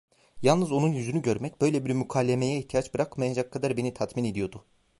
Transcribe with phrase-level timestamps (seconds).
[0.41, 4.65] Yalnız onun yüzünü görmek, böyle bir mükalemeye ihtiyaç bırakmayacak kadar beni tatmin ediyordu.